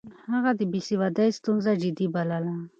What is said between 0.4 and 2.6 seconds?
د بې سوادۍ ستونزه جدي بلله.